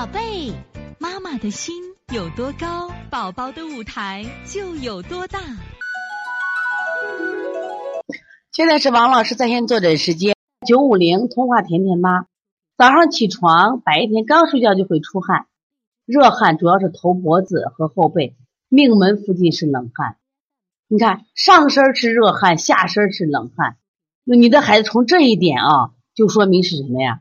[0.00, 0.50] 宝贝，
[0.98, 1.74] 妈妈的心
[2.10, 5.38] 有多高，宝宝的舞台就有多大。
[8.50, 10.34] 现在是王老师在线坐诊时间，
[10.66, 12.24] 九五零通话甜甜妈。
[12.78, 15.48] 早上起床，白天刚睡觉就会出汗，
[16.06, 18.34] 热汗主要是头脖子和后背，
[18.70, 20.16] 命门附近是冷汗。
[20.88, 23.76] 你看上身是热汗，下身是冷汗。
[24.24, 27.20] 那你的孩子从这一点啊，就说明是什么呀？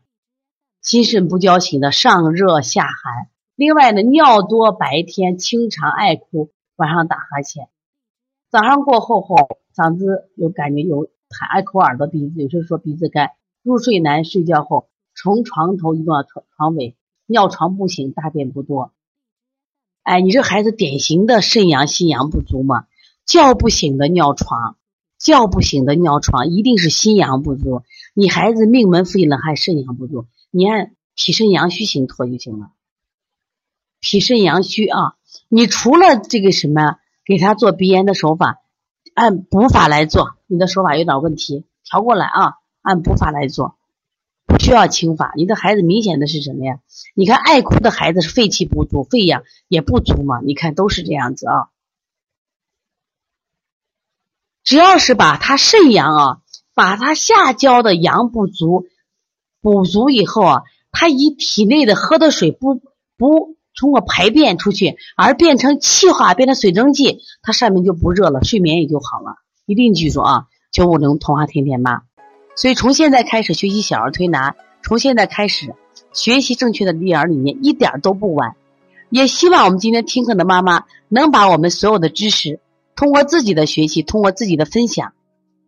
[0.89, 3.29] 心肾不交型的上热下寒。
[3.55, 7.69] 另外呢，尿多，白天清肠爱哭，晚上打哈欠，
[8.49, 9.35] 早上过后后
[9.75, 16.95] 嗓子有感觉有痰，爱抠耳朵鼻子，有时候说鼻子干，入睡难，睡觉后从床头移动到床床尾，
[17.27, 18.91] 尿床不醒，大便不多。
[20.01, 22.87] 哎，你这孩子典型的肾阳心阳不足嘛，
[23.27, 24.75] 叫不醒的尿床，
[25.19, 27.83] 叫不醒的尿床，一定是心阳不足。
[28.15, 30.25] 你孩子命门附近冷还，肾阳不足。
[30.51, 32.71] 你按脾肾阳虚型托就行了。
[33.99, 35.15] 脾肾阳虚啊，
[35.49, 38.61] 你除了这个什么，给他做鼻炎的手法，
[39.13, 40.37] 按补法来做。
[40.47, 43.77] 你的手法有点问题，调过来啊，按补法来做，
[44.45, 45.33] 不需要清法。
[45.35, 46.79] 你的孩子明显的是什么呀？
[47.13, 50.39] 你看爱哭的孩子是肺气不足，肺阳也不足嘛。
[50.41, 51.69] 你看都是这样子啊。
[54.63, 56.41] 只要是把他肾阳啊，
[56.73, 58.87] 把他下焦的阳不足。
[59.61, 62.81] 补足以后啊，它以体内的喝的水不
[63.17, 69.35] 不通过排便出去，而变成气化，变成水蒸气，它上面就不热了，睡眠也就好了。
[69.65, 72.01] 一定记住啊，九五零童话甜甜妈。
[72.55, 75.75] 所以从现在开始学习小儿推拿，从现在开始
[76.11, 78.55] 学习正确的育儿理念，一点都不晚。
[79.09, 82.59] 也希望我们今天听课的妈妈能把我们所有的知识，
[82.95, 85.13] 通过自己的学习，通过自己的分享，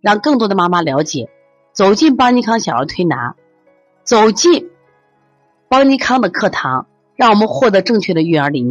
[0.02, 1.30] 让更多的妈妈了解，
[1.74, 3.36] 走进邦尼康小儿推拿。
[4.04, 4.70] 走进
[5.70, 8.70] 邦尼康的课堂，让我们获得正确的育儿理念。